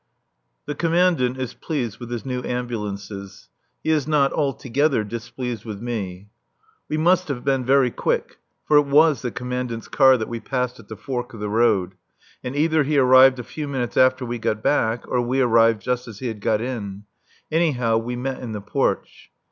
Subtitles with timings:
[0.65, 3.49] The Commandant is pleased with his new ambulances.
[3.83, 6.29] He is not altogether displeased with me.
[6.89, 8.39] We must have been very quick.
[8.65, 11.93] For it was the Commandant's car that we passed at the fork of the road.
[12.43, 16.07] And either he arrived a few minutes after we got back or we arrived just
[16.07, 17.03] as he had got in.
[17.51, 19.29] Anyhow, we met in the porch.